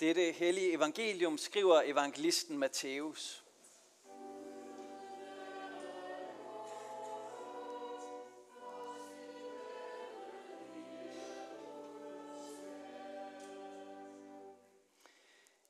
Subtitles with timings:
[0.00, 3.44] Dette hellige evangelium skriver evangelisten Matthæus.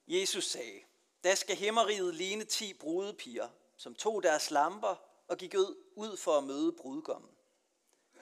[0.09, 0.81] Jesus sagde,
[1.25, 4.97] da skal himmeriget ligne ti brudepiger, som tog deres lamper
[5.29, 5.55] og gik
[5.95, 7.31] ud for at møde brudgommen.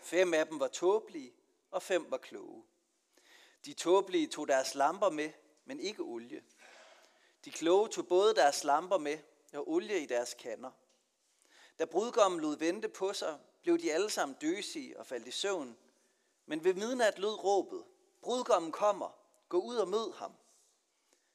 [0.02, 1.32] Fem af dem var tåbelige,
[1.70, 2.64] og fem var kloge.
[3.64, 5.30] De tåbelige tog deres lamper med,
[5.64, 6.42] men ikke olie.
[7.44, 9.18] De kloge tog både deres lamper med
[9.52, 10.70] og olie i deres kander.
[11.78, 15.76] Da brudgommen lod vente på sig, blev de alle sammen døsige og faldt i søvn.
[16.46, 17.84] Men ved midnat lød råbet,
[18.22, 20.32] brudgommen kommer, gå ud og mød ham.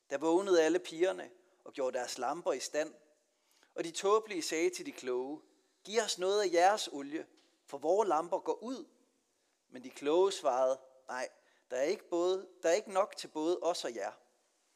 [0.10, 1.32] Der vågnede alle pigerne
[1.64, 2.94] og gjorde deres lamper i stand.
[3.76, 5.42] Og de tåbelige sagde til de kloge,
[5.84, 7.26] giv os noget af jeres olie,
[7.66, 8.86] for vores lamper går ud.
[9.70, 11.30] Men de kloge svarede, nej,
[11.72, 14.12] der er ikke, både, der er ikke nok til både os og jer.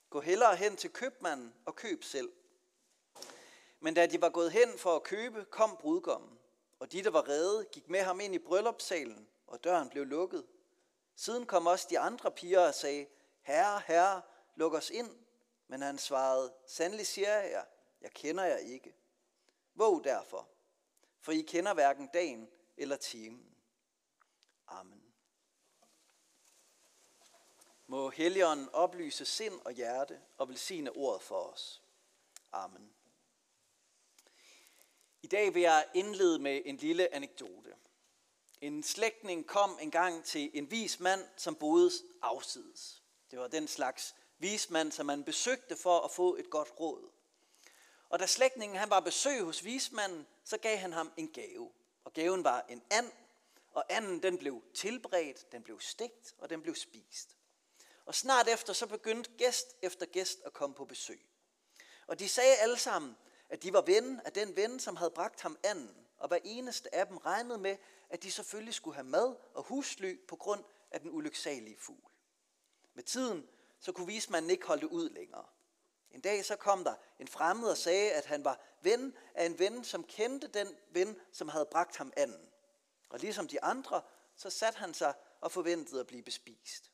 [0.10, 2.32] Gå hellere hen til købmanden og køb selv.
[3.80, 6.40] Men da de var gået hen for at købe, kom brudgommen.
[6.80, 10.46] Og de, der var redde, gik med ham ind i bryllupssalen, og døren blev lukket.
[11.16, 13.08] Siden kom også de andre piger og sagde,
[13.42, 14.22] Herre, herre,
[14.56, 15.18] luk os ind.
[15.68, 17.66] Men han svarede, sandelig siger jeg jer,
[18.02, 18.96] jeg kender jer ikke.
[19.76, 20.50] Våg derfor,
[21.20, 23.56] for I kender hverken dagen eller timen.
[24.68, 25.14] Amen.
[27.88, 31.82] Må Helligånden oplyse sind og hjerte og velsigne ordet for os.
[32.52, 32.94] Amen.
[35.22, 37.76] I dag vil jeg indlede med en lille anekdote.
[38.62, 43.04] En slægtning kom engang til en vis mand, som boede afsides.
[43.32, 47.10] Det var den slags vismand, som man besøgte for at få et godt råd.
[48.10, 51.72] Og da slægtningen han var besøg hos vismanden, så gav han ham en gave.
[52.04, 53.12] Og gaven var en and,
[53.72, 57.38] og anden den blev tilberedt, den blev stegt, og den blev spist.
[58.06, 61.26] Og snart efter så begyndte gæst efter gæst at komme på besøg.
[62.08, 63.18] Og de sagde alle sammen,
[63.50, 66.08] at de var ven af den ven, som havde bragt ham anden.
[66.18, 67.78] Og hver eneste af dem regnede med,
[68.10, 72.12] at de selvfølgelig skulle have mad og husly på grund af den ulyksalige fugl.
[72.94, 75.46] Med tiden så kunne vismanden ikke holde det ud længere.
[76.12, 79.60] En dag så kom der en fremmed og sagde, at han var ven af en
[79.60, 82.50] ven, som kendte den ven, som havde bragt ham anden.
[83.10, 84.02] Og ligesom de andre,
[84.36, 86.93] så satte han sig og forventede at blive bespist.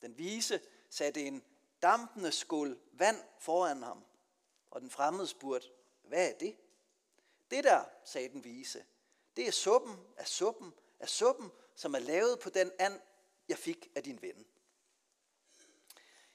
[0.00, 0.60] Den vise
[0.90, 1.42] satte en
[1.82, 4.04] dampende skål vand foran ham,
[4.70, 5.68] og den fremmede spurgte,
[6.02, 6.56] hvad er det?
[7.50, 8.84] Det der, sagde den vise,
[9.36, 13.00] det er suppen af suppen af suppen, som er lavet på den and,
[13.48, 14.46] jeg fik af din ven.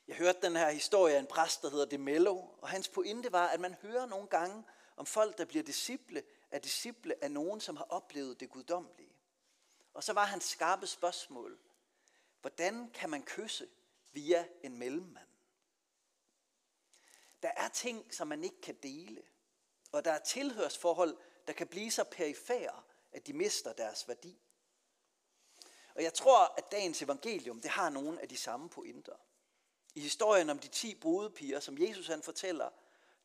[0.07, 3.47] Jeg hørte den her historie af en præst, der hedder Demello, og hans pointe var,
[3.47, 4.63] at man hører nogle gange
[4.97, 9.15] om folk, der bliver disciple, af disciple af nogen, som har oplevet det guddommelige.
[9.93, 11.59] Og så var hans skarpe spørgsmål,
[12.41, 13.67] hvordan kan man kysse
[14.11, 15.29] via en mellemmand?
[17.41, 19.23] Der er ting, som man ikke kan dele,
[19.91, 21.17] og der er tilhørsforhold,
[21.47, 24.41] der kan blive så perifære, at de mister deres værdi.
[25.95, 29.15] Og jeg tror, at dagens evangelium, det har nogle af de samme pointer.
[29.95, 32.69] I historien om de ti brudepiger, som Jesus han fortæller,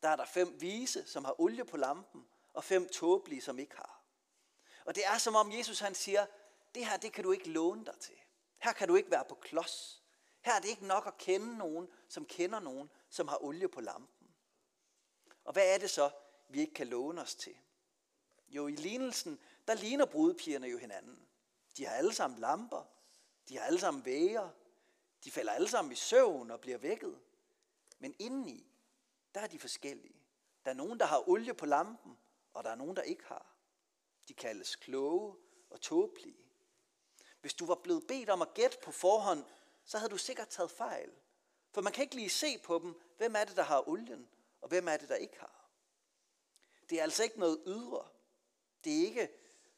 [0.03, 3.75] der er der fem vise, som har olie på lampen, og fem tåbelige, som ikke
[3.75, 4.01] har.
[4.85, 6.25] Og det er som om Jesus han siger,
[6.75, 8.15] det her det kan du ikke låne dig til.
[8.65, 10.03] Her kan du ikke være på klods.
[10.41, 13.81] Her er det ikke nok at kende nogen, som kender nogen, som har olie på
[13.81, 14.27] lampen.
[15.43, 16.09] Og hvad er det så,
[16.49, 17.55] vi ikke kan låne os til?
[18.47, 21.27] Jo, i lignelsen, der ligner brudepigerne jo hinanden.
[21.77, 22.83] De har alle sammen lamper,
[23.49, 24.49] de har alle sammen væger,
[25.23, 27.19] de falder alle sammen i søvn og bliver vækket.
[27.99, 28.71] Men indeni,
[29.35, 30.21] der er de forskellige.
[30.65, 32.17] Der er nogen, der har olie på lampen,
[32.53, 33.55] og der er nogen, der ikke har.
[34.27, 35.35] De kaldes kloge
[35.69, 36.44] og tåbelige.
[37.45, 39.45] Hvis du var blevet bedt om at gætte på forhånd,
[39.83, 41.11] så havde du sikkert taget fejl.
[41.71, 44.29] For man kan ikke lige se på dem, hvem er det, der har olien,
[44.61, 45.69] og hvem er det, der ikke har.
[46.89, 48.07] Det er altså ikke noget ydre.
[48.83, 49.29] Det er ikke,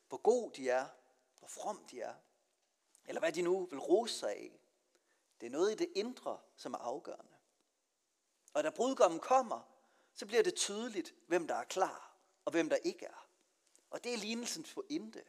[0.08, 0.88] hvor god de er,
[1.40, 2.14] hvor from de er,
[3.06, 4.60] eller hvad de nu vil rose sig af.
[5.42, 7.36] Det er noget i det indre, som er afgørende.
[8.54, 9.62] Og da brudgommen kommer,
[10.14, 12.16] så bliver det tydeligt, hvem der er klar,
[12.46, 13.28] og hvem der ikke er.
[13.90, 15.24] Og det er lignelsens pointe.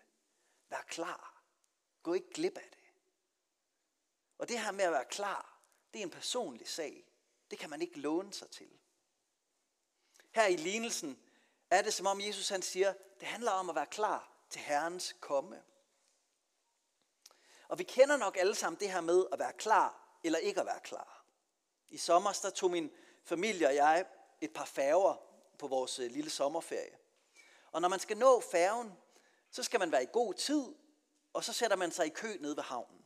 [0.71, 1.38] Vær klar.
[2.09, 2.85] Gå ikke glip af det.
[4.39, 5.59] Og det her med at være klar,
[5.93, 7.05] det er en personlig sag.
[7.51, 8.69] Det kan man ikke låne sig til.
[10.31, 11.19] Her i lignelsen
[11.71, 15.17] er det som om Jesus han siger, det handler om at være klar til Herrens
[15.21, 15.63] komme.
[17.69, 20.67] Og vi kender nok alle sammen det her med at være klar eller ikke at
[20.67, 21.25] være klar.
[21.89, 22.91] I sommer der tog min
[23.25, 24.07] familie og jeg
[24.41, 25.15] et par færger
[25.59, 26.99] på vores øh, lille sommerferie.
[27.73, 28.93] Og når man skal nå færgen,
[29.51, 30.75] så skal man være i god tid,
[31.39, 33.05] og så sætter man sig i kø nede ved havnen.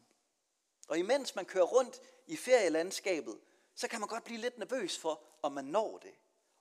[0.88, 3.40] Og imens man kører rundt i ferielandskabet,
[3.74, 6.14] så kan man godt blive lidt nervøs for, om man når det.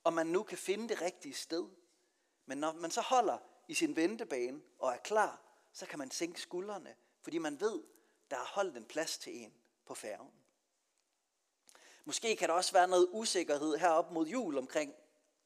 [0.03, 1.69] Om man nu kan finde det rigtige sted.
[2.45, 3.37] Men når man så holder
[3.67, 5.41] i sin ventebane og er klar,
[5.73, 7.83] så kan man sænke skuldrene, fordi man ved,
[8.31, 9.53] der er holdt en plads til en
[9.85, 10.31] på færgen.
[12.05, 14.93] Måske kan der også være noget usikkerhed herop mod jul omkring,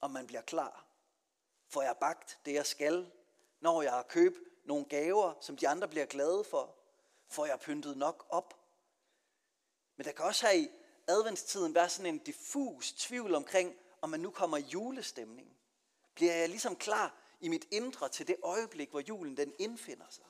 [0.01, 0.85] om man bliver klar.
[1.67, 3.11] Får jeg bagt det, jeg skal?
[3.59, 6.75] Når jeg har købt nogle gaver, som de andre bliver glade for?
[7.27, 8.59] Får jeg pyntet nok op?
[9.95, 10.69] Men der kan også her i
[11.07, 15.57] adventstiden være sådan en diffus tvivl omkring, om man nu kommer i julestemning.
[16.15, 20.25] Bliver jeg ligesom klar i mit indre til det øjeblik, hvor julen den indfinder sig?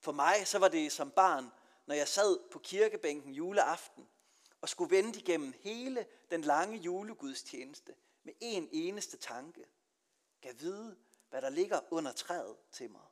[0.00, 1.50] For mig så var det som barn,
[1.86, 4.08] når jeg sad på kirkebænken juleaften
[4.60, 9.64] og skulle vente igennem hele den lange julegudstjeneste med en eneste tanke.
[10.40, 10.96] Gav vide,
[11.30, 13.06] hvad der ligger under træet til mig.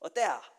[0.00, 0.52] Og der,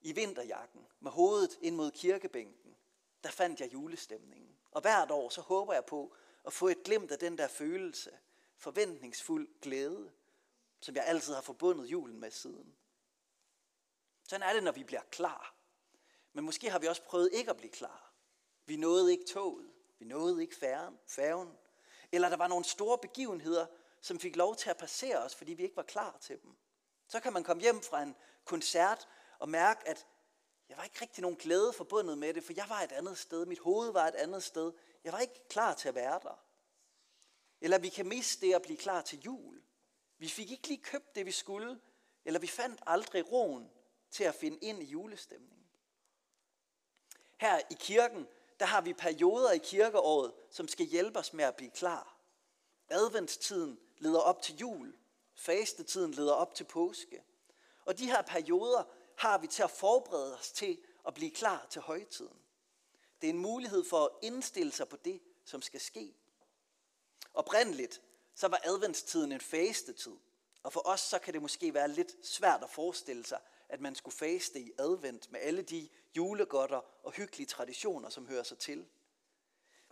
[0.00, 2.76] i vinterjakken, med hovedet ind mod kirkebænken,
[3.24, 4.58] der fandt jeg julestemningen.
[4.70, 8.10] Og hvert år, så håber jeg på at få et glimt af den der følelse,
[8.56, 10.12] forventningsfuld glæde,
[10.80, 12.76] som jeg altid har forbundet julen med siden.
[14.28, 15.54] Sådan er det, når vi bliver klar.
[16.32, 18.12] Men måske har vi også prøvet ikke at blive klar.
[18.66, 19.70] Vi nåede ikke toget.
[19.98, 20.98] Vi nåede ikke færgen.
[21.06, 21.58] færgen.
[22.12, 23.66] Eller der var nogle store begivenheder,
[24.04, 26.56] som fik lov til at passere os, fordi vi ikke var klar til dem.
[27.08, 29.08] Så kan man komme hjem fra en koncert
[29.38, 30.06] og mærke, at
[30.68, 33.46] jeg var ikke rigtig nogen glæde forbundet med det, for jeg var et andet sted.
[33.46, 34.72] Mit hoved var et andet sted.
[35.04, 36.44] Jeg var ikke klar til at være der.
[37.60, 39.62] Eller vi kan miste det at blive klar til jul.
[40.18, 41.80] Vi fik ikke lige købt det, vi skulle,
[42.24, 43.70] eller vi fandt aldrig roen
[44.10, 45.66] til at finde ind i julestemningen.
[47.40, 48.28] Her i kirken,
[48.60, 52.16] der har vi perioder i kirkeåret, som skal hjælpe os med at blive klar.
[52.88, 54.96] Adventstiden leder op til jul.
[55.34, 57.22] Fastetiden leder op til påske.
[57.84, 58.84] Og de her perioder
[59.16, 62.38] har vi til at forberede os til at blive klar til højtiden.
[63.20, 66.14] Det er en mulighed for at indstille sig på det, som skal ske.
[67.34, 68.02] Oprindeligt,
[68.34, 70.16] så var adventstiden en fastetid.
[70.62, 73.94] Og for os, så kan det måske være lidt svært at forestille sig, at man
[73.94, 78.86] skulle faste i advent med alle de julegodter og hyggelige traditioner, som hører sig til.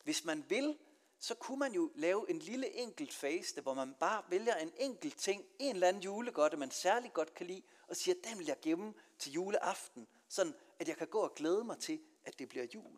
[0.04, 0.78] Hvis man vil,
[1.22, 5.18] så kunne man jo lave en lille enkelt faste, hvor man bare vælger en enkelt
[5.18, 8.56] ting, en eller anden julegodte, man særlig godt kan lide, og siger, den vil jeg
[8.62, 12.66] gemme til juleaften, sådan at jeg kan gå og glæde mig til, at det bliver
[12.74, 12.96] jul.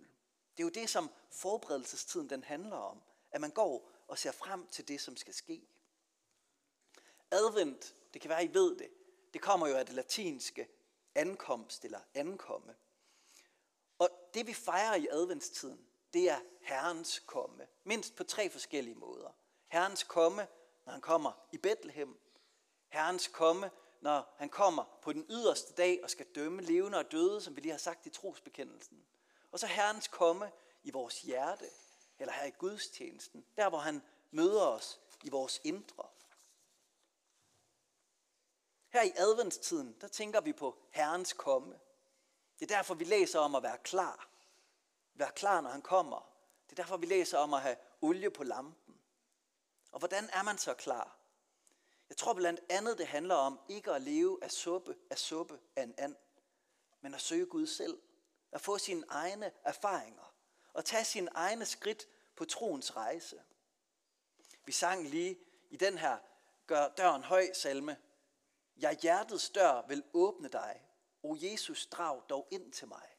[0.57, 4.67] Det er jo det, som forberedelsestiden den handler om, at man går og ser frem
[4.67, 5.69] til det, som skal ske.
[7.31, 8.91] Advent, det kan være, I ved det,
[9.33, 10.69] det kommer jo af det latinske
[11.15, 12.75] ankomst eller ankomme.
[13.99, 17.67] Og det vi fejrer i adventstiden, det er Herrens komme.
[17.85, 19.31] Mindst på tre forskellige måder.
[19.69, 20.47] Herrens komme,
[20.85, 22.19] når han kommer i Bethlehem.
[22.89, 23.71] Herrens komme,
[24.01, 27.61] når han kommer på den yderste dag og skal dømme levende og døde, som vi
[27.61, 29.05] lige har sagt i trosbekendelsen.
[29.53, 30.53] Og så Herrens komme
[30.83, 31.67] i vores hjerte,
[32.19, 36.09] eller her i gudstjenesten, der hvor han møder os i vores indre.
[38.89, 41.79] Her i adventstiden, der tænker vi på Herrens komme.
[42.59, 44.34] Det er derfor, vi læser om at være klar.
[45.15, 46.31] Vær klar, når han kommer.
[46.65, 49.01] Det er derfor, vi læser om at have olie på lampen.
[49.93, 51.17] Og hvordan er man så klar?
[52.09, 55.83] Jeg tror blandt andet, det handler om ikke at leve af suppe, af suppe af
[55.83, 56.17] en and,
[57.01, 58.03] men at søge Gud selv.
[58.53, 60.35] At få sine egne erfaringer.
[60.73, 63.43] Og tage sine egne skridt på troens rejse.
[64.65, 65.39] Vi sang lige
[65.71, 66.19] i den her
[66.67, 67.97] Gør døren høj salme.
[68.77, 70.83] Jeg hjertets dør vil åbne dig.
[71.23, 73.14] O Jesus, drag dog ind til mig.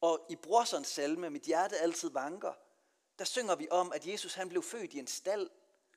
[0.00, 2.54] Og i Brorsons salme, Mit hjerte altid vanker,
[3.18, 5.50] der synger vi om, at Jesus han blev født i en stald,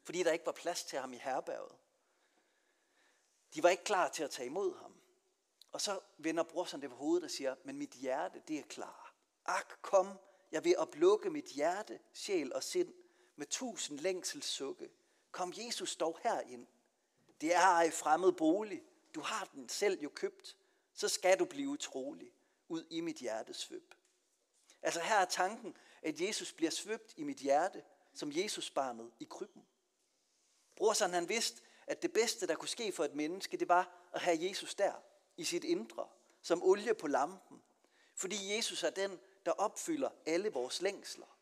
[0.03, 1.75] fordi der ikke var plads til ham i herberget.
[3.53, 4.95] De var ikke klar til at tage imod ham.
[5.71, 9.13] Og så vender Brorson det på hovedet og siger, men mit hjerte, det er klar.
[9.45, 10.19] Ak, kom,
[10.51, 12.93] jeg vil oplukke mit hjerte, sjæl og sind
[13.35, 14.89] med tusind længsels sukke.
[15.31, 16.67] Kom Jesus dog herind.
[17.41, 18.83] Det er ej fremmed bolig.
[19.15, 20.57] Du har den selv jo købt.
[20.93, 22.31] Så skal du blive trolig
[22.73, 23.93] ud i mit hjertes svøb.
[24.81, 29.27] Altså her er tanken, at Jesus bliver svøbt i mit hjerte, som Jesus barnet i
[29.29, 29.65] krybben.
[30.75, 34.21] Brorsan han vidste, at det bedste, der kunne ske for et menneske, det var at
[34.21, 34.93] have Jesus der,
[35.37, 36.07] i sit indre,
[36.41, 37.61] som olie på lampen.
[38.15, 41.37] Fordi Jesus er den, der opfylder alle vores længsler.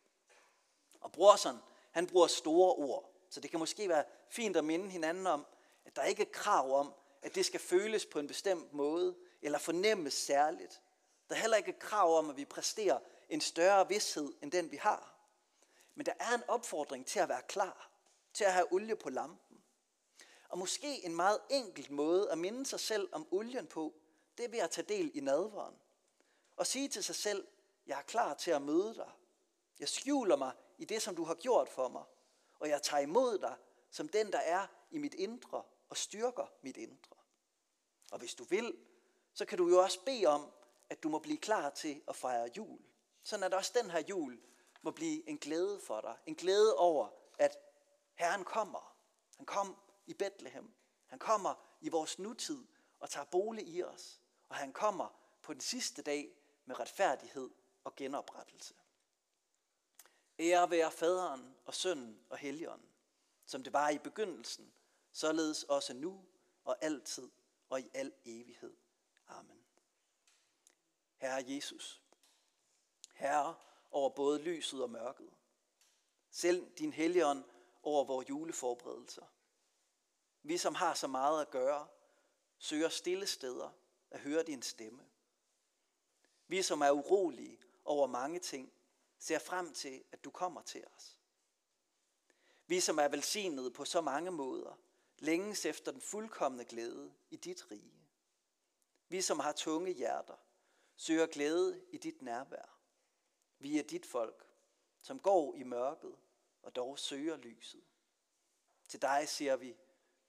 [1.02, 1.58] Og brorsan,
[1.92, 5.46] han bruger store ord, så det kan måske være fint at minde hinanden om,
[5.86, 9.60] at der ikke er krav om, at det skal føles på en bestemt måde, eller
[9.60, 10.81] fornemmes særligt.
[11.32, 14.78] Der er heller ikke krav om, at vi præsterer en større vidshed, end den vi
[14.78, 15.16] har.
[15.96, 17.92] Men der er en opfordring til at være klar,
[18.34, 19.64] til at have olie på lampen.
[20.50, 23.94] Og måske en meget enkelt måde at minde sig selv om olien på,
[24.38, 25.76] det er ved at tage del i nadveren.
[26.56, 27.48] Og sige til sig selv,
[27.88, 29.12] jeg er klar til at møde dig.
[29.80, 32.04] Jeg skjuler mig i det, som du har gjort for mig,
[32.60, 33.56] og jeg tager imod dig
[33.92, 37.16] som den, der er i mit indre og styrker mit indre.
[38.12, 38.78] Og hvis du vil,
[39.34, 40.52] så kan du jo også bede om,
[40.92, 42.80] at du må blive klar til at fejre jul.
[43.24, 44.42] Sådan at også den her jul
[44.82, 46.18] må blive en glæde for dig.
[46.26, 47.58] En glæde over, at
[48.14, 48.96] Herren kommer.
[49.38, 50.74] Han kom i Bethlehem.
[51.08, 52.66] Han kommer i vores nutid
[53.00, 54.22] og tager bolig i os.
[54.50, 56.32] Og han kommer på den sidste dag
[56.66, 57.50] med retfærdighed
[57.84, 58.74] og genoprettelse.
[60.40, 62.90] Ære være faderen og sønnen og helligånden,
[63.46, 64.74] som det var i begyndelsen,
[65.12, 66.26] således også nu
[66.64, 67.30] og altid
[67.70, 68.74] og i al evighed.
[69.28, 69.61] Amen.
[71.22, 72.01] Herre Jesus,
[73.13, 73.56] Herre
[73.92, 75.30] over både lyset og mørket.
[76.30, 77.44] Selv din helligånd
[77.84, 79.25] over vores juleforberedelser.
[80.44, 81.88] Vi, som har så meget at gøre,
[82.58, 83.70] søger stille steder
[84.12, 85.06] at høre din stemme.
[86.48, 88.74] Vi, som er urolige over mange ting,
[89.20, 91.18] ser frem til, at du kommer til os.
[92.68, 94.80] Vi, som er velsignet på så mange måder,
[95.20, 98.08] længes efter den fuldkommende glæde i dit rige.
[99.08, 100.38] Vi, som har tunge hjerter,
[101.01, 102.79] søger glæde i dit nærvær.
[103.60, 104.46] Vi er dit folk,
[105.01, 106.15] som går i mørket
[106.62, 107.84] og dog søger lyset.
[108.88, 109.77] Til dig siger vi,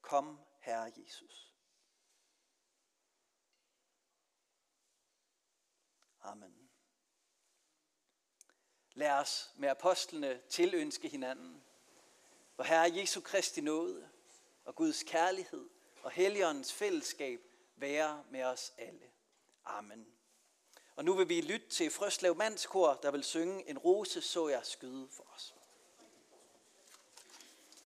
[0.00, 1.54] kom Herre Jesus.
[6.20, 6.70] Amen.
[8.92, 11.64] Lad os med apostlene tilønske hinanden,
[12.54, 14.10] hvor Herre Jesu Kristi nåde
[14.64, 15.70] og Guds kærlighed
[16.02, 17.40] og Helligåndens fællesskab
[17.76, 19.12] være med os alle.
[19.64, 20.21] Amen.
[20.96, 24.60] Og nu vil vi lytte til Frøslev Mandskor, der vil synge en rose, så jeg
[24.62, 25.54] skyde for os.